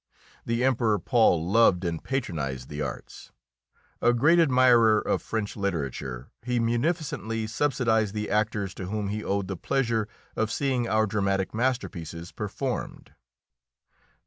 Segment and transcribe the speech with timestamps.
[0.47, 3.31] The Emperor Paul loved and patronised the arts.
[4.01, 9.47] A great admirer of French literature, he munificently subsidised the actors to whom he owed
[9.47, 13.13] the pleasure of seeing our dramatic masterpieces performed.